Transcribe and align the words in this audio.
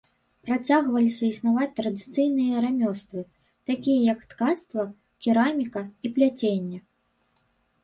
Працягвалі 0.45 1.11
існаваць 1.31 1.67
традыцыйныя 1.79 2.63
рамёствы, 2.65 3.19
такія 3.73 3.99
як 4.13 4.25
ткацтва, 4.33 4.89
кераміка 5.27 5.81
і 6.07 6.15
пляценне. 6.19 6.77